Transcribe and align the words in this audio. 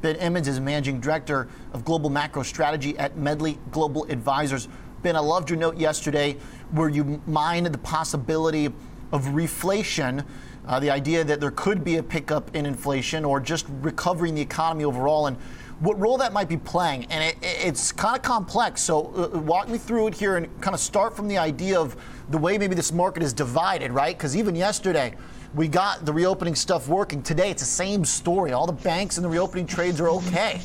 Ben 0.00 0.16
Emons 0.16 0.46
is 0.46 0.60
managing 0.60 1.00
director 1.00 1.48
of 1.72 1.84
global 1.84 2.10
macro 2.10 2.42
strategy 2.42 2.96
at 2.98 3.16
Medley 3.16 3.58
Global 3.70 4.04
Advisors. 4.10 4.68
Ben, 5.02 5.16
I 5.16 5.20
loved 5.20 5.50
your 5.50 5.58
note 5.58 5.76
yesterday 5.76 6.36
where 6.70 6.88
you 6.88 7.20
mined 7.26 7.66
the 7.66 7.78
possibility 7.78 8.66
of 8.66 9.24
reflation, 9.26 10.24
uh, 10.66 10.78
the 10.78 10.90
idea 10.90 11.24
that 11.24 11.40
there 11.40 11.50
could 11.50 11.82
be 11.82 11.96
a 11.96 12.02
pickup 12.02 12.54
in 12.54 12.66
inflation 12.66 13.24
or 13.24 13.40
just 13.40 13.66
recovering 13.80 14.34
the 14.34 14.42
economy 14.42 14.84
overall, 14.84 15.26
and 15.26 15.36
what 15.80 15.98
role 15.98 16.18
that 16.18 16.32
might 16.32 16.48
be 16.48 16.56
playing. 16.56 17.04
And 17.06 17.24
it, 17.24 17.36
it's 17.42 17.92
kind 17.92 18.16
of 18.16 18.22
complex. 18.22 18.82
So 18.82 19.30
uh, 19.34 19.38
walk 19.38 19.68
me 19.68 19.78
through 19.78 20.08
it 20.08 20.14
here 20.14 20.36
and 20.36 20.60
kind 20.60 20.74
of 20.74 20.80
start 20.80 21.16
from 21.16 21.28
the 21.28 21.38
idea 21.38 21.80
of 21.80 21.96
the 22.30 22.38
way 22.38 22.58
maybe 22.58 22.74
this 22.74 22.92
market 22.92 23.22
is 23.22 23.32
divided, 23.32 23.92
right? 23.92 24.16
Because 24.16 24.36
even 24.36 24.54
yesterday, 24.54 25.14
we 25.54 25.68
got 25.68 26.04
the 26.04 26.12
reopening 26.12 26.54
stuff 26.54 26.88
working. 26.88 27.22
Today, 27.22 27.50
it's 27.50 27.62
the 27.62 27.68
same 27.68 28.04
story. 28.04 28.52
All 28.52 28.66
the 28.66 28.72
banks 28.72 29.16
and 29.16 29.24
the 29.24 29.28
reopening 29.28 29.66
trades 29.66 30.00
are 30.00 30.08
okay. 30.10 30.60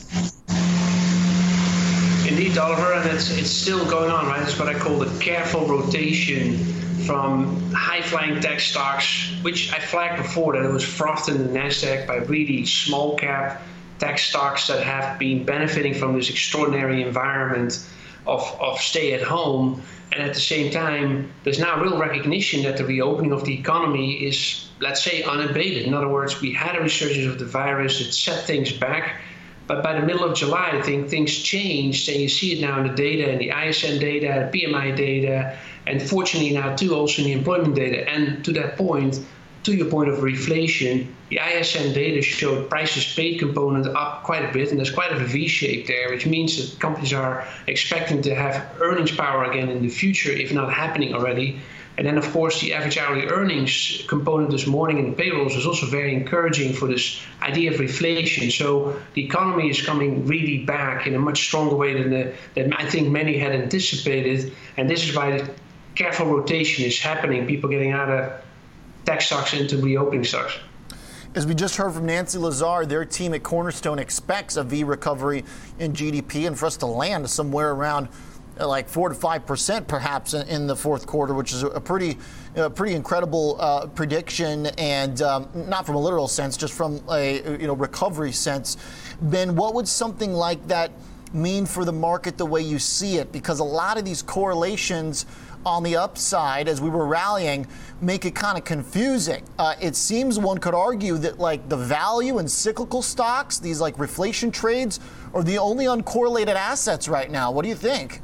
Indeed, 2.27 2.57
Oliver, 2.57 2.93
and 2.93 3.09
it's 3.09 3.29
it's 3.37 3.49
still 3.49 3.85
going 3.89 4.09
on, 4.09 4.27
right? 4.27 4.41
It's 4.41 4.57
what 4.57 4.67
I 4.67 4.73
call 4.73 4.97
the 4.97 5.19
careful 5.19 5.65
rotation 5.67 6.57
from 7.05 7.71
high-flying 7.73 8.39
tech 8.39 8.59
stocks, 8.59 9.33
which 9.41 9.71
I 9.73 9.79
flagged 9.79 10.21
before 10.21 10.53
that 10.53 10.63
it 10.63 10.71
was 10.71 10.83
frothed 10.83 11.27
in 11.29 11.37
the 11.37 11.59
Nasdaq 11.59 12.07
by 12.07 12.17
really 12.17 12.65
small 12.65 13.17
cap 13.17 13.61
tech 13.99 14.17
stocks 14.19 14.67
that 14.67 14.83
have 14.83 15.19
been 15.19 15.43
benefiting 15.43 15.93
from 15.93 16.15
this 16.15 16.29
extraordinary 16.29 17.01
environment 17.01 17.85
of, 18.25 18.57
of 18.59 18.79
stay 18.79 19.13
at 19.13 19.21
home. 19.21 19.81
And 20.13 20.21
at 20.21 20.35
the 20.35 20.39
same 20.39 20.71
time, 20.71 21.33
there's 21.43 21.57
now 21.57 21.81
real 21.81 21.97
recognition 21.97 22.61
that 22.63 22.77
the 22.77 22.85
reopening 22.85 23.31
of 23.31 23.45
the 23.45 23.59
economy 23.59 24.23
is, 24.25 24.69
let's 24.79 25.03
say, 25.03 25.23
unabated. 25.23 25.87
In 25.87 25.95
other 25.95 26.07
words, 26.07 26.39
we 26.39 26.53
had 26.53 26.75
a 26.75 26.81
resurgence 26.81 27.25
of 27.25 27.39
the 27.39 27.45
virus, 27.45 27.99
it 27.99 28.13
set 28.13 28.45
things 28.45 28.71
back. 28.71 29.21
But 29.65 29.81
by 29.81 29.99
the 29.99 30.05
middle 30.05 30.23
of 30.23 30.37
July, 30.37 30.71
I 30.73 30.81
think 30.83 31.09
things 31.09 31.35
changed, 31.41 32.09
and 32.09 32.19
you 32.19 32.29
see 32.29 32.53
it 32.53 32.61
now 32.61 32.79
in 32.79 32.87
the 32.87 32.93
data, 32.93 33.31
in 33.31 33.39
the 33.39 33.49
ISM 33.49 33.97
data, 33.97 34.49
the 34.51 34.59
PMI 34.59 34.95
data, 34.95 35.57
and 35.87 35.99
fortunately 36.01 36.53
now 36.53 36.75
too 36.75 36.93
also 36.93 37.23
in 37.23 37.29
the 37.29 37.33
employment 37.33 37.73
data. 37.75 38.07
And 38.07 38.45
to 38.45 38.53
that 38.53 38.77
point, 38.77 39.19
to 39.63 39.73
your 39.73 39.87
point 39.87 40.09
of 40.09 40.19
reflation, 40.19 41.07
the 41.33 41.39
ISM 41.39 41.93
data 41.93 42.21
showed 42.21 42.69
prices 42.69 43.11
paid 43.15 43.39
component 43.39 43.87
up 43.87 44.21
quite 44.21 44.47
a 44.47 44.53
bit, 44.53 44.69
and 44.69 44.77
there's 44.77 44.91
quite 44.91 45.11
a 45.11 45.17
V 45.17 45.47
shape 45.47 45.87
there, 45.87 46.09
which 46.09 46.27
means 46.27 46.57
that 46.57 46.79
companies 46.79 47.11
are 47.11 47.47
expecting 47.65 48.21
to 48.21 48.35
have 48.35 48.69
earnings 48.79 49.11
power 49.11 49.43
again 49.45 49.69
in 49.69 49.81
the 49.81 49.89
future, 49.89 50.31
if 50.31 50.53
not 50.53 50.71
happening 50.71 51.15
already. 51.15 51.59
And 51.97 52.05
then, 52.05 52.19
of 52.19 52.31
course, 52.31 52.61
the 52.61 52.75
average 52.75 52.99
hourly 52.99 53.25
earnings 53.25 54.03
component 54.07 54.51
this 54.51 54.67
morning 54.67 54.99
in 54.99 55.09
the 55.09 55.15
payrolls 55.15 55.55
is 55.55 55.65
also 55.65 55.87
very 55.87 56.13
encouraging 56.13 56.73
for 56.73 56.87
this 56.87 57.19
idea 57.41 57.71
of 57.73 57.79
reflation. 57.79 58.51
So 58.51 58.99
the 59.15 59.25
economy 59.25 59.71
is 59.71 59.81
coming 59.81 60.27
really 60.27 60.59
back 60.65 61.07
in 61.07 61.15
a 61.15 61.19
much 61.19 61.45
stronger 61.47 61.75
way 61.75 61.99
than, 61.99 62.11
the, 62.11 62.33
than 62.53 62.73
I 62.73 62.87
think 62.87 63.09
many 63.09 63.39
had 63.39 63.53
anticipated. 63.53 64.53
And 64.77 64.87
this 64.87 65.03
is 65.03 65.15
why 65.15 65.37
the 65.37 65.49
careful 65.95 66.27
rotation 66.27 66.85
is 66.85 66.99
happening. 66.99 67.47
People 67.47 67.71
getting 67.71 67.91
out 67.91 68.09
of 68.09 68.41
tech 69.05 69.21
stocks 69.21 69.53
into 69.53 69.77
reopening 69.77 70.25
stocks. 70.25 70.57
As 71.35 71.47
we 71.47 71.55
just 71.55 71.77
heard 71.77 71.93
from 71.93 72.05
Nancy 72.05 72.37
Lazar, 72.37 72.85
their 72.85 73.05
team 73.05 73.33
at 73.33 73.41
Cornerstone 73.41 73.97
expects 73.97 74.55
a 74.55 74.63
V 74.63 74.83
recovery 74.83 75.43
in 75.79 75.91
GDP 75.91 76.45
and 76.45 76.57
for 76.57 76.67
us 76.67 76.77
to 76.77 76.85
land 76.85 77.27
somewhere 77.27 77.71
around 77.71 78.07
uh, 78.59 78.67
like 78.67 78.87
four 78.87 79.09
to 79.09 79.15
five 79.15 79.43
percent, 79.43 79.87
perhaps 79.87 80.35
in 80.35 80.67
the 80.67 80.75
fourth 80.75 81.07
quarter, 81.07 81.33
which 81.33 81.51
is 81.51 81.63
a 81.63 81.81
pretty, 81.81 82.19
uh, 82.55 82.69
pretty 82.69 82.93
incredible 82.93 83.57
uh, 83.59 83.87
prediction, 83.87 84.67
and 84.77 85.23
um, 85.23 85.49
not 85.55 85.87
from 85.87 85.95
a 85.95 85.99
literal 85.99 86.27
sense, 86.27 86.55
just 86.55 86.73
from 86.73 87.01
a 87.09 87.41
you 87.59 87.65
know 87.65 87.73
recovery 87.73 88.31
sense. 88.31 88.77
Ben, 89.19 89.55
what 89.55 89.73
would 89.73 89.87
something 89.87 90.33
like 90.33 90.67
that 90.67 90.91
mean 91.33 91.65
for 91.65 91.83
the 91.83 91.91
market 91.91 92.37
the 92.37 92.45
way 92.45 92.61
you 92.61 92.77
see 92.77 93.17
it? 93.17 93.31
Because 93.31 93.57
a 93.57 93.63
lot 93.63 93.97
of 93.97 94.05
these 94.05 94.21
correlations 94.21 95.25
on 95.65 95.83
the 95.83 95.95
upside 95.95 96.67
as 96.67 96.81
we 96.81 96.89
were 96.89 97.05
rallying 97.05 97.67
make 98.01 98.25
it 98.25 98.35
kind 98.35 98.57
of 98.57 98.65
confusing. 98.65 99.43
Uh, 99.57 99.75
it 99.81 99.95
seems 99.95 100.37
one 100.37 100.57
could 100.57 100.75
argue 100.75 101.17
that 101.17 101.39
like 101.39 101.69
the 101.69 101.77
value 101.77 102.39
in 102.39 102.47
cyclical 102.47 103.01
stocks, 103.01 103.59
these 103.59 103.79
like 103.79 103.95
reflation 103.97 104.51
trades, 104.51 104.99
are 105.33 105.43
the 105.43 105.57
only 105.57 105.85
uncorrelated 105.85 106.55
assets 106.55 107.07
right 107.07 107.31
now. 107.31 107.51
What 107.51 107.63
do 107.63 107.69
you 107.69 107.75
think? 107.75 108.21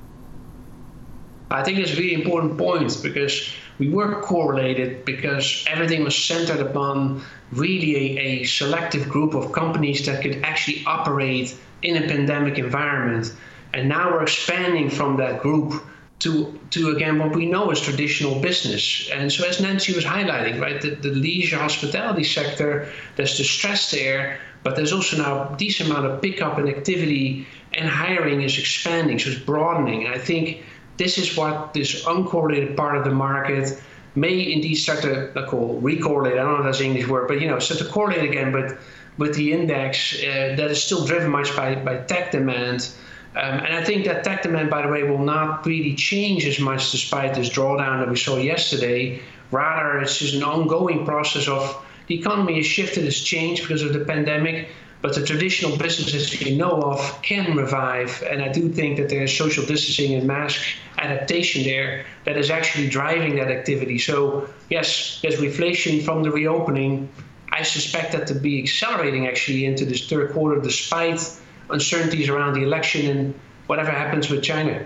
I 1.52 1.64
think 1.64 1.80
it's 1.80 1.98
really 1.98 2.14
important 2.14 2.58
point 2.58 2.96
because 3.02 3.52
we 3.80 3.90
were 3.90 4.22
correlated 4.22 5.06
because 5.06 5.66
everything 5.68 6.04
was 6.04 6.16
centered 6.16 6.60
upon 6.60 7.24
really 7.52 7.96
a, 7.96 8.22
a 8.22 8.44
selective 8.44 9.10
group 9.10 9.34
of 9.34 9.52
companies 9.52 10.06
that 10.06 10.22
could 10.22 10.42
actually 10.44 10.84
operate 10.86 11.58
in 11.82 12.04
a 12.04 12.08
pandemic 12.08 12.60
environment. 12.60 13.34
And 13.74 13.90
now 13.90 14.12
we're 14.12 14.24
expanding 14.24 14.90
from 14.90 15.18
that 15.18 15.42
group 15.42 15.82
to 16.20 16.60
to 16.72 16.90
again 16.90 17.18
what 17.18 17.36
we 17.36 17.46
know 17.46 17.72
as 17.72 17.80
traditional 17.80 18.40
business. 18.40 19.10
And 19.12 19.32
so 19.32 19.48
as 19.48 19.60
Nancy 19.62 19.94
was 19.94 20.04
highlighting, 20.04 20.60
right, 20.60 20.82
the, 20.82 20.92
the 20.92 21.10
leisure 21.10 21.58
hospitality 21.58 22.24
sector, 22.24 22.90
there's 23.16 23.38
the 23.38 23.44
stress 23.44 23.92
there, 23.92 24.40
but 24.64 24.76
there's 24.76 24.92
also 24.92 25.18
now 25.18 25.54
a 25.54 25.58
decent 25.58 25.90
amount 25.90 26.06
of 26.06 26.22
pickup 26.22 26.60
in 26.60 26.68
activity 26.68 27.48
and 27.74 27.88
hiring 27.88 28.42
is 28.42 28.58
expanding, 28.58 29.20
so 29.20 29.30
it's 29.30 29.40
broadening. 29.40 30.06
And 30.06 30.14
I 30.14 30.18
think 30.18 30.64
this 30.98 31.18
is 31.18 31.38
what 31.38 31.74
this 31.74 32.04
uncorrelated 32.06 32.76
part 32.76 32.98
of 32.98 33.04
the 33.06 33.12
market 33.12 33.82
may 34.16 34.52
indeed 34.52 34.76
start 34.76 35.02
to 35.04 35.32
I 35.36 35.46
call 35.46 35.82
recorrelate. 35.82 36.34
I 36.34 36.44
don't 36.44 36.54
know 36.54 36.58
if 36.58 36.66
that's 36.66 36.82
English 36.82 37.08
word, 37.08 37.28
but 37.28 37.40
you 37.40 37.48
know, 37.48 37.60
start 37.60 37.80
to 37.80 37.86
correlate 37.86 38.30
again, 38.30 38.52
but 38.52 38.78
with 39.18 39.36
the 39.36 39.54
index 39.54 40.16
uh, 40.16 40.56
that 40.58 40.72
is 40.72 40.84
still 40.84 41.06
driven 41.06 41.30
much 41.30 41.56
by, 41.56 41.76
by 41.76 41.98
tech 41.98 42.32
demand. 42.32 42.90
Um, 43.36 43.60
and 43.60 43.76
I 43.76 43.84
think 43.84 44.06
that 44.06 44.24
tech 44.24 44.42
demand, 44.42 44.70
by 44.70 44.82
the 44.82 44.88
way, 44.88 45.04
will 45.04 45.24
not 45.24 45.66
really 45.66 45.94
change 45.94 46.46
as 46.46 46.60
much 46.60 46.92
despite 46.92 47.36
this 47.36 47.50
drawdown 47.50 48.00
that 48.00 48.10
we 48.10 48.18
saw 48.18 48.38
yesterday. 48.38 49.22
Rather, 49.52 50.00
it's 50.00 50.18
just 50.18 50.34
an 50.34 50.44
ongoing 50.44 51.06
process 51.06 51.48
of 51.48 51.86
the 52.08 52.20
economy 52.20 52.56
has 52.56 52.66
shifted, 52.66 53.06
has 53.06 53.20
changed 53.20 53.62
because 53.62 53.84
of 53.84 53.94
the 53.94 54.00
pandemic, 54.00 54.70
but 55.02 55.14
the 55.14 55.24
traditional 55.24 55.78
businesses 55.78 56.42
you 56.42 56.58
know 56.58 56.82
of 56.82 57.22
can 57.22 57.56
revive. 57.56 58.24
And 58.30 58.42
I 58.42 58.50
do 58.50 58.68
think 58.68 58.98
that 58.98 59.10
there's 59.10 59.36
social 59.36 59.64
distancing 59.64 60.16
and 60.16 60.26
mask 60.26 60.60
adaptation 60.98 61.64
there 61.64 62.06
that 62.26 62.36
is 62.36 62.50
actually 62.50 62.90
driving 62.90 63.36
that 63.36 63.50
activity. 63.50 64.00
So, 64.00 64.50
yes, 64.70 65.20
there's 65.22 65.36
reflation 65.36 66.04
from 66.04 66.24
the 66.24 66.32
reopening. 66.32 67.10
I 67.52 67.62
suspect 67.62 68.12
that 68.14 68.26
to 68.28 68.34
be 68.34 68.62
accelerating 68.62 69.28
actually 69.28 69.66
into 69.66 69.86
this 69.86 70.10
third 70.10 70.32
quarter 70.32 70.60
despite 70.60 71.22
uncertainties 71.70 72.30
around 72.30 72.54
the 72.54 72.64
election 72.64 73.18
and 73.18 73.40
whatever 73.68 73.92
happens 73.92 74.30
with 74.30 74.44
China. 74.44 74.86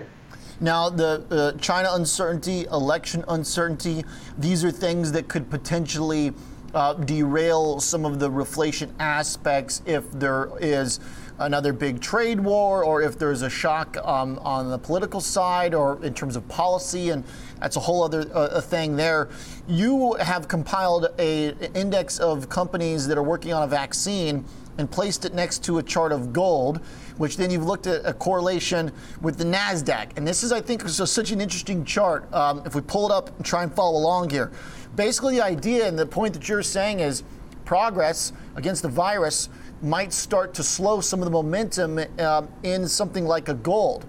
Now, 0.60 0.88
the 0.88 1.24
uh, 1.30 1.58
China 1.58 1.90
uncertainty, 1.92 2.64
election 2.70 3.24
uncertainty, 3.28 4.04
these 4.38 4.64
are 4.64 4.70
things 4.70 5.10
that 5.12 5.28
could 5.28 5.50
potentially 5.50 6.32
uh, 6.74 6.94
derail 6.94 7.80
some 7.80 8.04
of 8.04 8.18
the 8.18 8.30
reflation 8.30 8.90
aspects 8.98 9.82
if 9.86 10.10
there 10.12 10.50
is 10.60 11.00
another 11.38 11.72
big 11.72 12.00
trade 12.00 12.38
war 12.38 12.84
or 12.84 13.02
if 13.02 13.18
there's 13.18 13.42
a 13.42 13.50
shock 13.50 13.96
um, 14.04 14.38
on 14.40 14.70
the 14.70 14.78
political 14.78 15.20
side 15.20 15.74
or 15.74 16.04
in 16.04 16.14
terms 16.14 16.36
of 16.36 16.46
policy 16.48 17.10
and 17.10 17.24
that's 17.60 17.76
a 17.76 17.80
whole 17.80 18.04
other 18.04 18.24
uh, 18.32 18.60
thing 18.60 18.94
there 18.94 19.28
you 19.66 20.14
have 20.14 20.46
compiled 20.46 21.08
a 21.18 21.52
index 21.74 22.20
of 22.20 22.48
companies 22.48 23.08
that 23.08 23.18
are 23.18 23.22
working 23.22 23.52
on 23.52 23.64
a 23.64 23.66
vaccine 23.66 24.44
and 24.78 24.90
placed 24.90 25.24
it 25.24 25.34
next 25.34 25.64
to 25.64 25.78
a 25.78 25.82
chart 25.82 26.12
of 26.12 26.32
gold, 26.32 26.80
which 27.16 27.36
then 27.36 27.50
you've 27.50 27.64
looked 27.64 27.86
at 27.86 28.04
a 28.04 28.12
correlation 28.12 28.90
with 29.20 29.38
the 29.38 29.44
NASDAQ. 29.44 30.16
And 30.16 30.26
this 30.26 30.42
is, 30.42 30.52
I 30.52 30.60
think, 30.60 30.88
such 30.88 31.30
an 31.30 31.40
interesting 31.40 31.84
chart. 31.84 32.32
Um, 32.32 32.62
if 32.66 32.74
we 32.74 32.80
pull 32.80 33.10
it 33.10 33.12
up 33.12 33.36
and 33.36 33.44
try 33.44 33.62
and 33.62 33.72
follow 33.72 33.98
along 33.98 34.30
here, 34.30 34.52
basically, 34.96 35.36
the 35.36 35.44
idea 35.44 35.86
and 35.86 35.98
the 35.98 36.06
point 36.06 36.34
that 36.34 36.48
you're 36.48 36.62
saying 36.62 37.00
is 37.00 37.22
progress 37.64 38.32
against 38.56 38.82
the 38.82 38.88
virus 38.88 39.48
might 39.82 40.12
start 40.12 40.54
to 40.54 40.62
slow 40.62 41.00
some 41.00 41.20
of 41.20 41.24
the 41.24 41.30
momentum 41.30 42.00
uh, 42.18 42.42
in 42.62 42.88
something 42.88 43.26
like 43.26 43.48
a 43.48 43.54
gold. 43.54 44.06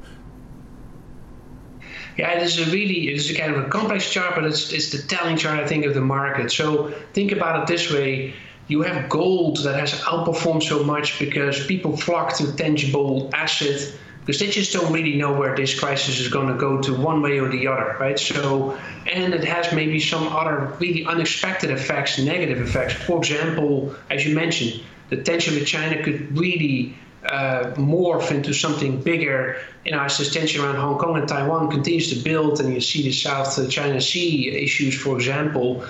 Yeah, 2.18 2.31
it 2.31 2.44
is 2.44 2.66
a 2.66 2.72
really 2.72 3.10
it 3.10 3.16
is 3.16 3.30
a 3.30 3.36
kind 3.36 3.54
of 3.54 3.66
a 3.66 3.69
complex 3.69 4.10
chart, 4.10 4.36
but 4.36 4.45
it's 4.45 4.72
it's 4.72 4.90
the 4.90 5.00
telling 5.00 5.36
chart 5.36 5.60
I 5.60 5.68
think 5.68 5.86
of 5.86 5.94
the 5.94 6.01
market. 6.01 6.50
So 6.51 6.94
think 7.13 7.34
about 7.34 7.62
it 7.62 7.68
this 7.68 7.92
way: 7.92 8.34
you 8.68 8.82
have 8.82 9.10
gold 9.10 9.64
that 9.64 9.80
has 9.80 9.94
outperformed 10.02 10.64
so 10.64 10.84
much 10.84 11.20
because 11.20 11.66
people 11.68 11.96
flock 11.96 12.36
to 12.38 12.52
tangible 12.56 13.30
assets 13.34 13.96
because 14.26 14.40
they 14.40 14.50
just 14.50 14.74
don't 14.74 14.92
really 14.92 15.16
know 15.16 15.34
where 15.34 15.56
this 15.56 15.80
crisis 15.80 16.20
is 16.20 16.30
going 16.30 16.48
to 16.48 16.56
go 16.56 16.82
to 16.82 16.96
one 16.96 17.22
way 17.22 17.38
or 17.38 17.48
the 17.48 17.68
other, 17.68 17.96
right? 18.00 18.18
So, 18.18 18.76
and 19.12 19.36
it 19.36 19.44
has 19.44 19.72
maybe 19.72 20.00
some 20.00 20.28
other 20.30 20.74
really 20.80 21.06
unexpected 21.06 21.70
effects, 21.70 22.18
negative 22.18 22.60
effects. 22.60 22.94
For 22.94 23.20
example, 23.20 23.96
as 24.10 24.26
you 24.26 24.34
mentioned, 24.34 24.82
the 25.10 25.18
tension 25.18 25.54
with 25.54 25.68
China 25.68 26.02
could 26.02 26.36
really 26.36 26.98
uh, 27.24 27.74
morph 27.76 28.32
into 28.32 28.52
something 28.52 29.00
bigger. 29.00 29.62
You 29.86 29.92
know, 29.92 30.02
as 30.02 30.18
this 30.18 30.34
tension 30.34 30.64
around 30.64 30.78
Hong 30.78 30.98
Kong 30.98 31.18
and 31.18 31.28
Taiwan 31.28 31.70
continues 31.70 32.12
to 32.12 32.24
build, 32.24 32.60
and 32.60 32.74
you 32.74 32.82
see 32.82 33.04
the 33.04 33.12
South 33.12 33.70
China 33.70 34.02
Sea 34.02 34.50
issues, 34.50 35.00
for 35.00 35.16
example, 35.16 35.86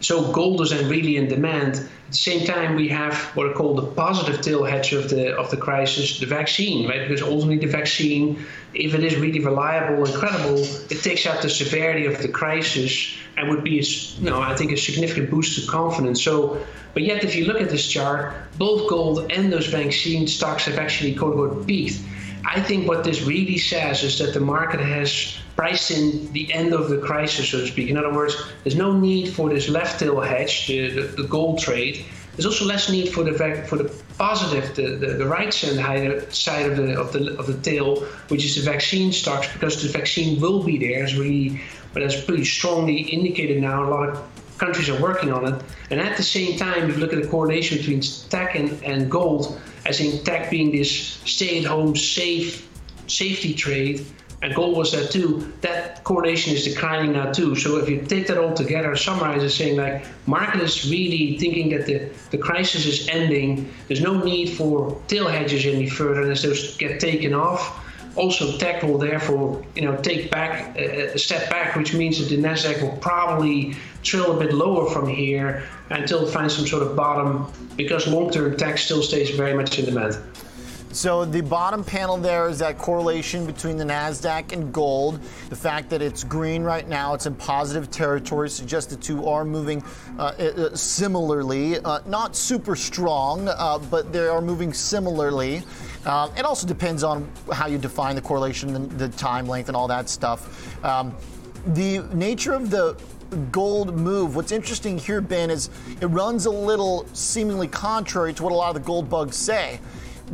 so 0.00 0.30
gold 0.32 0.60
is 0.60 0.74
really 0.84 1.16
in 1.16 1.28
demand. 1.28 1.76
At 1.76 2.12
the 2.12 2.16
same 2.16 2.46
time, 2.46 2.76
we 2.76 2.88
have 2.88 3.16
what 3.34 3.46
are 3.46 3.54
called 3.54 3.78
the 3.78 3.86
positive 3.86 4.40
tail 4.40 4.64
hedge 4.64 4.92
of 4.92 5.08
the 5.08 5.34
of 5.36 5.50
the 5.50 5.56
crisis, 5.56 6.20
the 6.20 6.26
vaccine, 6.26 6.86
right? 6.88 7.08
Because 7.08 7.22
ultimately, 7.22 7.66
the 7.66 7.72
vaccine, 7.72 8.44
if 8.74 8.94
it 8.94 9.02
is 9.02 9.16
really 9.16 9.40
reliable 9.40 10.04
and 10.04 10.14
credible, 10.14 10.58
it 10.58 11.02
takes 11.02 11.26
out 11.26 11.42
the 11.42 11.48
severity 11.48 12.06
of 12.06 12.20
the 12.22 12.28
crisis 12.28 13.16
and 13.36 13.48
would 13.48 13.64
be, 13.64 13.82
you 14.18 14.30
know, 14.30 14.40
I 14.40 14.54
think 14.54 14.72
a 14.72 14.76
significant 14.76 15.30
boost 15.30 15.60
to 15.60 15.70
confidence. 15.70 16.22
So, 16.22 16.64
but 16.94 17.02
yet, 17.02 17.24
if 17.24 17.34
you 17.34 17.46
look 17.46 17.60
at 17.60 17.70
this 17.70 17.86
chart, 17.86 18.34
both 18.58 18.88
gold 18.88 19.30
and 19.32 19.52
those 19.52 19.66
vaccine 19.66 20.26
stocks 20.26 20.66
have 20.66 20.78
actually 20.78 21.14
quote 21.14 21.38
unquote 21.38 21.66
peaked. 21.66 22.00
I 22.44 22.60
think 22.60 22.86
what 22.86 23.02
this 23.02 23.22
really 23.22 23.58
says 23.58 24.04
is 24.04 24.18
that 24.18 24.32
the 24.32 24.40
market 24.40 24.80
has 24.80 25.36
priced 25.56 25.90
in 25.90 26.30
the 26.32 26.52
end 26.52 26.72
of 26.74 26.90
the 26.90 26.98
crisis, 26.98 27.48
so 27.48 27.60
to 27.60 27.66
speak. 27.66 27.88
In 27.88 27.96
other 27.96 28.12
words, 28.12 28.36
there's 28.62 28.76
no 28.76 28.92
need 28.92 29.30
for 29.30 29.48
this 29.48 29.68
left 29.68 29.98
tail 29.98 30.20
hedge, 30.20 30.66
the, 30.66 30.90
the, 30.90 31.02
the 31.22 31.28
gold 31.28 31.58
trade. 31.58 32.04
There's 32.34 32.44
also 32.44 32.66
less 32.66 32.90
need 32.90 33.08
for 33.14 33.24
the 33.24 33.32
for 33.66 33.76
the 33.76 33.90
positive, 34.18 34.74
the, 34.76 34.96
the, 34.96 35.14
the 35.14 35.26
right 35.26 35.52
side 35.52 36.70
of 36.70 36.76
the 36.76 37.00
of 37.00 37.12
the 37.14 37.38
of 37.38 37.46
the 37.46 37.58
tail, 37.62 38.04
which 38.28 38.44
is 38.44 38.56
the 38.56 38.70
vaccine 38.70 39.10
stocks, 39.10 39.50
because 39.54 39.82
the 39.82 39.88
vaccine 39.88 40.38
will 40.38 40.62
be 40.62 40.76
there, 40.76 41.02
as 41.02 41.16
really, 41.16 41.62
but 41.94 42.02
as 42.02 42.22
pretty 42.24 42.44
strongly 42.44 42.98
indicated 42.98 43.62
now. 43.62 43.88
A 43.88 43.88
lot 43.88 44.08
of 44.10 44.58
countries 44.58 44.90
are 44.90 45.00
working 45.00 45.32
on 45.32 45.48
it, 45.50 45.62
and 45.90 45.98
at 45.98 46.18
the 46.18 46.22
same 46.22 46.58
time, 46.58 46.90
if 46.90 46.96
you 46.96 47.00
look 47.00 47.14
at 47.14 47.22
the 47.22 47.28
correlation 47.28 47.78
between 47.78 48.02
tech 48.28 48.54
and, 48.54 48.82
and 48.84 49.10
gold, 49.10 49.58
as 49.86 50.00
in 50.00 50.22
tech 50.24 50.50
being 50.50 50.70
this 50.70 50.90
stay-at-home 51.24 51.96
safe 51.96 52.68
safety 53.06 53.54
trade 53.54 54.04
and 54.42 54.54
gold 54.54 54.76
was 54.76 54.92
that 54.92 55.10
too, 55.10 55.52
that 55.62 56.04
correlation 56.04 56.54
is 56.54 56.64
declining 56.64 57.12
now 57.12 57.32
too. 57.32 57.54
So 57.54 57.78
if 57.78 57.88
you 57.88 58.02
take 58.02 58.26
that 58.26 58.38
all 58.38 58.52
together, 58.52 58.94
summarize 58.94 59.42
it 59.42 59.50
saying 59.50 59.76
like 59.76 60.04
market 60.26 60.60
is 60.60 60.88
really 60.90 61.38
thinking 61.38 61.70
that 61.70 61.86
the, 61.86 62.10
the 62.30 62.38
crisis 62.38 62.84
is 62.86 63.08
ending. 63.08 63.72
There's 63.88 64.02
no 64.02 64.22
need 64.22 64.50
for 64.50 65.00
tail 65.08 65.26
hedges 65.26 65.64
any 65.64 65.88
further 65.88 66.30
as 66.30 66.42
those 66.42 66.76
get 66.76 67.00
taken 67.00 67.32
off. 67.32 67.82
Also, 68.16 68.56
tech 68.56 68.82
will 68.82 68.96
therefore, 68.96 69.62
you 69.74 69.82
know, 69.82 69.94
take 69.96 70.30
back 70.30 70.74
a, 70.76 71.14
a 71.14 71.18
step 71.18 71.50
back, 71.50 71.76
which 71.76 71.92
means 71.92 72.18
that 72.18 72.34
the 72.34 72.40
Nasdaq 72.40 72.80
will 72.80 72.96
probably 72.98 73.76
trail 74.02 74.34
a 74.34 74.40
bit 74.42 74.54
lower 74.54 74.88
from 74.90 75.06
here 75.06 75.64
until 75.90 76.26
it 76.26 76.32
finds 76.32 76.56
some 76.56 76.66
sort 76.66 76.82
of 76.82 76.96
bottom, 76.96 77.46
because 77.76 78.06
long-term 78.06 78.56
tech 78.56 78.78
still 78.78 79.02
stays 79.02 79.30
very 79.30 79.52
much 79.52 79.78
in 79.78 79.84
demand. 79.84 80.16
So 80.96 81.26
the 81.26 81.42
bottom 81.42 81.84
panel 81.84 82.16
there 82.16 82.48
is 82.48 82.58
that 82.60 82.78
correlation 82.78 83.44
between 83.44 83.76
the 83.76 83.84
Nasdaq 83.84 84.52
and 84.52 84.72
gold. 84.72 85.20
The 85.50 85.56
fact 85.56 85.90
that 85.90 86.00
it's 86.00 86.24
green 86.24 86.62
right 86.62 86.88
now, 86.88 87.12
it's 87.12 87.26
in 87.26 87.34
positive 87.34 87.90
territory, 87.90 88.48
suggests 88.48 88.94
the 88.94 88.96
two 88.96 89.26
are 89.26 89.44
moving 89.44 89.84
uh, 90.18 90.22
uh, 90.22 90.74
similarly. 90.74 91.78
Uh, 91.80 92.00
not 92.06 92.34
super 92.34 92.74
strong, 92.74 93.46
uh, 93.46 93.78
but 93.90 94.10
they 94.10 94.26
are 94.26 94.40
moving 94.40 94.72
similarly. 94.72 95.62
Um, 96.06 96.32
it 96.34 96.46
also 96.46 96.66
depends 96.66 97.04
on 97.04 97.30
how 97.52 97.66
you 97.66 97.76
define 97.76 98.16
the 98.16 98.22
correlation, 98.22 98.72
the, 98.72 98.78
the 98.78 99.08
time 99.18 99.46
length, 99.46 99.68
and 99.68 99.76
all 99.76 99.88
that 99.88 100.08
stuff. 100.08 100.82
Um, 100.82 101.14
the 101.74 101.98
nature 102.14 102.54
of 102.54 102.70
the 102.70 102.96
gold 103.52 103.94
move. 103.94 104.34
What's 104.34 104.50
interesting 104.50 104.96
here, 104.96 105.20
Ben, 105.20 105.50
is 105.50 105.68
it 106.00 106.06
runs 106.06 106.46
a 106.46 106.50
little 106.50 107.06
seemingly 107.12 107.68
contrary 107.68 108.32
to 108.32 108.42
what 108.42 108.52
a 108.52 108.56
lot 108.56 108.74
of 108.74 108.82
the 108.82 108.86
gold 108.86 109.10
bugs 109.10 109.36
say 109.36 109.78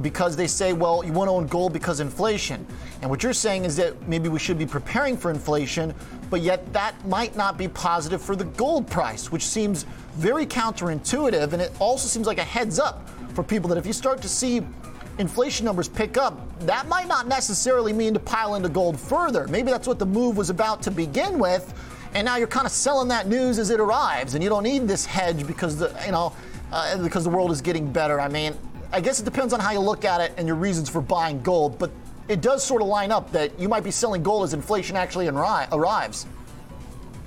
because 0.00 0.36
they 0.36 0.46
say, 0.46 0.72
well, 0.72 1.04
you 1.04 1.12
want 1.12 1.28
to 1.28 1.32
own 1.32 1.46
gold 1.46 1.72
because 1.72 2.00
inflation. 2.00 2.66
And 3.02 3.10
what 3.10 3.22
you're 3.22 3.32
saying 3.32 3.64
is 3.64 3.76
that 3.76 4.08
maybe 4.08 4.28
we 4.28 4.38
should 4.38 4.58
be 4.58 4.66
preparing 4.66 5.16
for 5.16 5.30
inflation, 5.30 5.94
but 6.30 6.40
yet 6.40 6.72
that 6.72 7.06
might 7.06 7.36
not 7.36 7.58
be 7.58 7.68
positive 7.68 8.22
for 8.22 8.34
the 8.34 8.44
gold 8.44 8.86
price, 8.88 9.30
which 9.30 9.46
seems 9.46 9.84
very 10.14 10.46
counterintuitive. 10.46 11.52
And 11.52 11.60
it 11.60 11.72
also 11.78 12.08
seems 12.08 12.26
like 12.26 12.38
a 12.38 12.44
heads 12.44 12.78
up 12.78 13.08
for 13.34 13.42
people 13.42 13.68
that 13.68 13.76
if 13.76 13.86
you 13.86 13.92
start 13.92 14.22
to 14.22 14.28
see 14.28 14.62
inflation 15.18 15.66
numbers 15.66 15.88
pick 15.88 16.16
up, 16.16 16.58
that 16.60 16.88
might 16.88 17.06
not 17.06 17.26
necessarily 17.26 17.92
mean 17.92 18.14
to 18.14 18.20
pile 18.20 18.54
into 18.54 18.68
gold 18.68 18.98
further. 18.98 19.46
Maybe 19.48 19.70
that's 19.70 19.86
what 19.86 19.98
the 19.98 20.06
move 20.06 20.36
was 20.36 20.48
about 20.48 20.82
to 20.82 20.90
begin 20.90 21.38
with. 21.38 21.74
And 22.14 22.24
now 22.26 22.36
you're 22.36 22.46
kind 22.46 22.66
of 22.66 22.72
selling 22.72 23.08
that 23.08 23.26
news 23.26 23.58
as 23.58 23.70
it 23.70 23.80
arrives, 23.80 24.34
and 24.34 24.44
you 24.44 24.50
don't 24.50 24.64
need 24.64 24.86
this 24.86 25.06
hedge 25.06 25.46
because 25.46 25.78
the 25.78 25.94
you 26.04 26.12
know 26.12 26.34
uh, 26.70 27.02
because 27.02 27.24
the 27.24 27.30
world 27.30 27.50
is 27.50 27.62
getting 27.62 27.90
better. 27.90 28.20
I 28.20 28.28
mean, 28.28 28.54
I 28.92 29.00
guess 29.00 29.20
it 29.20 29.24
depends 29.24 29.52
on 29.52 29.60
how 29.60 29.72
you 29.72 29.80
look 29.80 30.04
at 30.04 30.20
it 30.20 30.32
and 30.36 30.46
your 30.46 30.56
reasons 30.56 30.88
for 30.88 31.00
buying 31.00 31.40
gold, 31.42 31.78
but 31.78 31.90
it 32.28 32.40
does 32.40 32.62
sort 32.62 32.82
of 32.82 32.88
line 32.88 33.10
up 33.10 33.32
that 33.32 33.58
you 33.58 33.68
might 33.68 33.84
be 33.84 33.90
selling 33.90 34.22
gold 34.22 34.44
as 34.44 34.54
inflation 34.54 34.96
actually 34.96 35.28
arrives. 35.28 36.26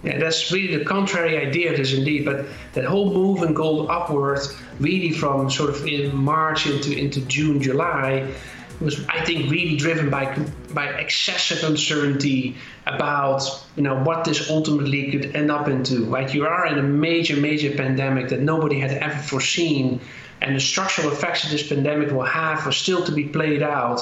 Yeah, 0.04 0.20
that's 0.20 0.52
really 0.52 0.78
the 0.78 0.86
contrary 0.86 1.38
idea 1.38 1.72
of 1.72 1.78
this 1.78 1.94
indeed. 1.94 2.26
But 2.26 2.46
that 2.74 2.86
whole 2.86 3.12
move 3.12 3.42
in 3.42 3.56
gold 3.56 3.90
upwards, 3.90 4.56
really 4.80 5.12
from 5.12 5.50
sort 5.50 5.72
of 5.72 5.88
in 5.88 6.16
March 6.16 6.68
into 6.68 6.96
into 6.96 7.22
June, 7.22 7.60
July, 7.60 8.32
was 8.80 9.04
I 9.08 9.26
think 9.26 9.50
really 9.50 9.76
driven 9.76 10.12
by 10.12 10.38
by 10.74 10.90
excessive 10.90 11.68
uncertainty 11.68 12.56
about 12.86 13.66
you 13.76 13.82
know 13.82 13.96
what 14.04 14.26
this 14.26 14.52
ultimately 14.52 15.12
could 15.12 15.36
end 15.36 15.50
up 15.50 15.68
into. 15.68 16.06
Like 16.06 16.36
you 16.36 16.46
are 16.46 16.68
in 16.68 16.78
a 16.78 16.84
major 16.84 17.38
major 17.38 17.76
pandemic 17.76 18.30
that 18.30 18.42
nobody 18.42 18.80
had 18.80 18.92
ever 18.92 19.18
foreseen 19.18 20.00
and 20.42 20.56
the 20.56 20.60
structural 20.60 21.12
effects 21.12 21.44
that 21.44 21.52
this 21.52 21.68
pandemic 21.68 22.12
will 22.12 22.24
have 22.24 22.66
are 22.68 22.72
still 22.72 23.04
to 23.06 23.12
be 23.12 23.26
played 23.26 23.64
out, 23.64 24.02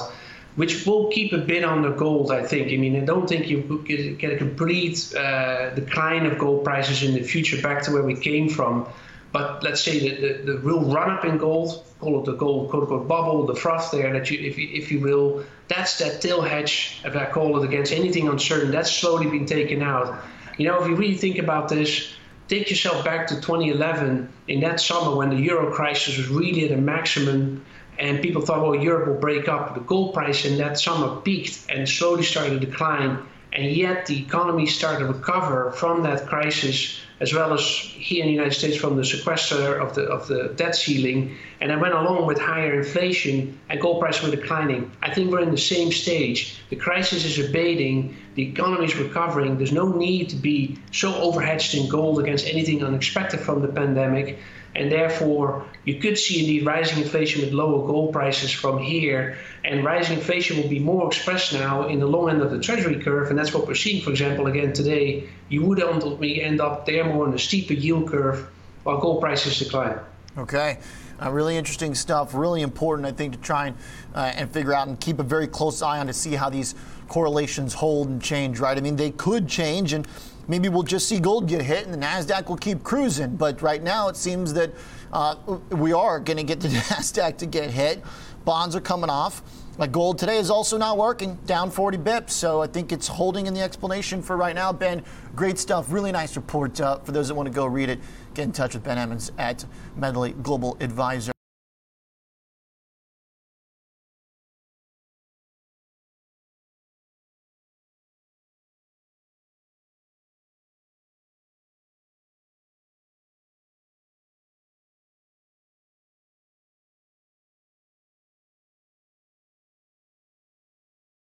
which 0.56 0.86
will 0.86 1.10
keep 1.10 1.34
a 1.34 1.38
bit 1.38 1.64
on 1.64 1.82
the 1.82 1.92
gold, 1.92 2.32
I 2.32 2.44
think. 2.44 2.72
I 2.72 2.78
mean, 2.78 2.96
I 3.02 3.06
don't 3.06 3.28
think 3.28 3.48
you 3.48 3.84
get 4.20 4.34
a 4.34 4.38
complete 4.38 5.14
uh, 5.16 5.72
decline 5.72 6.26
of 6.26 6.38
gold 6.38 6.64
prices 6.64 7.04
in 7.04 7.14
the 7.14 7.24
future 7.24 7.62
back 7.62 7.84
to 7.84 7.92
where 7.92 8.04
we 8.04 8.16
came 8.16 8.50
from. 8.50 8.88
But 9.32 9.64
let's 9.64 9.82
say 9.82 9.98
the, 9.98 10.22
the, 10.22 10.52
the 10.52 10.58
real 10.60 10.82
run 10.82 11.10
up 11.10 11.26
in 11.26 11.40
gold, 11.40 11.84
call 12.00 12.20
it 12.20 12.26
the 12.26 12.34
gold 12.34 12.70
quote 12.70 12.84
unquote 12.84 13.08
bubble, 13.08 13.48
the 13.48 13.56
froth 13.56 13.90
there, 13.92 14.14
that 14.14 14.30
you, 14.30 14.38
if, 14.40 14.60
you, 14.60 14.70
if 14.72 14.92
you 14.92 15.00
will, 15.00 15.44
that's 15.68 15.98
that 15.98 16.22
tail 16.22 16.42
hedge, 16.42 17.02
if 17.04 17.16
I 17.16 17.26
call 17.26 17.58
it, 17.58 17.66
against 17.66 17.92
anything 17.92 18.28
uncertain. 18.28 18.70
That's 18.70 18.92
slowly 18.92 19.28
being 19.28 19.48
taken 19.48 19.82
out. 19.82 20.24
You 20.60 20.68
know, 20.68 20.84
if 20.84 20.88
you 20.88 20.96
really 20.96 21.18
think 21.18 21.40
about 21.40 21.68
this, 21.68 22.14
take 22.48 22.70
yourself 22.70 23.04
back 23.06 23.28
to 23.28 23.36
2011 23.36 24.32
in 24.48 24.60
that 24.62 24.80
summer 24.80 25.16
when 25.16 25.30
the 25.30 25.38
euro 25.38 25.72
crisis 25.72 26.18
was 26.18 26.28
really 26.28 26.66
at 26.66 26.78
a 26.78 26.82
maximum 26.82 27.64
and 28.00 28.22
people 28.22 28.42
thought, 28.42 28.62
well, 28.62 28.76
Europe 28.76 29.08
will 29.08 29.20
break 29.20 29.48
up. 29.48 29.76
The 29.76 29.82
gold 29.82 30.14
price 30.14 30.46
in 30.46 30.58
that 30.58 30.80
summer 30.80 31.22
peaked 31.22 31.66
and 31.70 31.88
slowly 31.88 32.24
started 32.24 32.60
to 32.60 32.66
decline. 32.66 33.20
And 33.54 33.66
yet 33.72 34.08
the 34.08 34.20
economy 34.20 34.66
started 34.66 35.00
to 35.00 35.14
recover 35.14 35.72
from 35.72 36.04
that 36.04 36.26
crisis 36.28 37.00
as 37.20 37.34
well 37.34 37.54
as 37.54 37.62
here 37.62 38.22
in 38.22 38.28
the 38.28 38.34
United 38.34 38.54
States 38.54 38.76
from 38.76 38.98
the 38.98 39.06
sequester 39.06 39.76
of 39.76 39.94
the 39.96 40.02
of 40.02 40.28
the 40.28 40.52
debt 40.58 40.76
ceiling, 40.76 41.38
and 41.62 41.72
it 41.72 41.80
went 41.80 41.94
along 41.94 42.26
with 42.26 42.40
higher 42.40 42.80
inflation 42.80 43.58
and 43.70 43.80
gold 43.80 44.02
prices 44.02 44.24
were 44.24 44.36
declining. 44.36 44.92
I 45.02 45.14
think 45.14 45.32
we're 45.32 45.42
in 45.42 45.52
the 45.52 45.68
same 45.76 45.92
stage. 45.92 46.58
The 46.70 46.76
crisis 46.76 47.24
is 47.24 47.38
abating, 47.48 48.18
the 48.36 48.44
economy 48.44 48.86
is 48.86 48.98
recovering. 48.98 49.58
There's 49.58 49.72
no 49.72 49.88
need 49.88 50.30
to 50.30 50.36
be 50.36 50.78
so 50.92 51.14
overhedged 51.14 51.80
in 51.80 51.88
gold 51.88 52.20
against 52.20 52.48
anything 52.48 52.84
unexpected 52.84 53.40
from 53.40 53.62
the 53.62 53.68
pandemic 53.70 54.40
and 54.76 54.92
therefore 54.92 55.66
you 55.86 56.00
could 56.00 56.18
see 56.18 56.40
indeed 56.40 56.66
rising 56.66 57.04
inflation 57.04 57.42
with 57.42 57.54
lower 57.54 57.86
gold 57.86 58.14
prices 58.14 58.52
from 58.52 58.80
here. 58.80 59.38
And 59.64 59.84
rising 59.84 60.18
inflation 60.18 60.58
will 60.58 60.70
be 60.70 60.80
more 60.80 61.08
expressed 61.08 61.54
now 61.54 61.88
in 61.88 62.00
the 62.00 62.08
long 62.08 62.30
end 62.30 62.42
of 62.42 62.52
the 62.52 62.60
treasury 62.60 63.00
curve. 63.00 63.30
And 63.30 63.38
that's 63.38 63.54
what 63.54 63.68
we're 63.68 63.76
seeing 63.76 64.02
for 64.02 64.10
example 64.10 64.48
again 64.48 64.74
today. 64.74 65.30
You 65.50 65.66
would 65.66 65.82
ultimately 65.82 66.42
end 66.42 66.62
up 66.62 66.86
there 66.86 67.04
more 67.04 67.28
on 67.28 67.34
a 67.34 67.40
steeper 67.40 67.74
yield 67.74 68.10
curve 68.10 68.50
while 68.84 69.00
gold 69.00 69.22
prices 69.22 69.60
decline. 69.60 70.00
Okay. 70.38 70.80
Uh, 71.22 71.30
really 71.30 71.58
interesting 71.58 71.94
stuff. 71.94 72.34
Really 72.34 72.62
important 72.62 73.06
i 73.06 73.12
think 73.12 73.34
to 73.34 73.40
try 73.40 73.68
and, 73.68 73.78
uh, 74.16 74.32
and 74.36 74.52
figure 74.52 74.74
out 74.74 74.88
and 74.88 75.00
keep 75.00 75.20
a 75.20 75.24
very 75.24 75.48
close 75.48 75.82
eye 75.82 76.00
on 76.00 76.08
to 76.08 76.14
see 76.14 76.34
how 76.34 76.50
these 76.50 76.74
correlations 77.08 77.74
hold 77.74 78.10
and 78.10 78.22
change 78.22 78.60
right? 78.60 78.78
I 78.78 78.82
mean 78.82 78.96
they 78.96 79.12
could 79.12 79.48
change. 79.48 79.94
And 79.94 80.08
maybe 80.48 80.70
we'll 80.70 80.84
just 80.84 81.08
see 81.08 81.20
gold 81.20 81.48
get 81.48 81.62
hit 81.62 81.86
and 81.86 81.94
the 81.94 81.98
NASDAQ 81.98 82.48
will 82.48 82.58
keep 82.58 82.84
cruising. 82.84 83.36
But 83.36 83.62
right 83.62 83.82
now, 83.82 84.08
it 84.08 84.18
seems 84.18 84.54
that 84.54 84.72
uh, 85.12 85.36
we 85.70 85.94
are 85.94 86.20
going 86.20 86.38
to 86.38 86.44
get 86.44 86.60
the 86.60 86.68
NASDAQ 86.90 87.38
to 87.38 87.46
get 87.46 87.70
hit. 87.70 88.04
Bonds 88.46 88.76
are 88.76 88.82
coming 88.82 89.10
off. 89.10 89.42
Like 89.78 89.92
gold 89.92 90.20
today 90.20 90.38
is 90.38 90.52
also 90.52 90.78
not 90.78 90.98
working, 90.98 91.36
down 91.46 91.72
40 91.72 91.98
bips. 91.98 92.32
So 92.32 92.62
I 92.62 92.68
think 92.68 92.92
it's 92.92 93.08
holding 93.08 93.48
in 93.48 93.54
the 93.54 93.62
explanation 93.62 94.22
for 94.22 94.38
right 94.38 94.56
now. 94.56 94.72
Ben, 94.72 95.04
great 95.36 95.58
stuff. 95.58 95.92
Really 95.92 96.12
nice 96.12 96.36
report. 96.36 96.80
Uh, 96.80 97.00
for 97.00 97.12
those 97.12 97.28
that 97.30 97.36
want 97.36 97.48
to 97.48 97.54
go 97.54 97.66
read 97.66 97.90
it, 97.90 98.00
get 98.36 98.44
in 98.44 98.52
touch 98.52 98.76
with 98.76 98.84
Ben 98.84 98.98
Emons 98.98 99.32
at 99.40 99.66
Medley 99.96 100.34
Global 100.34 100.78
Advisor. 100.80 101.33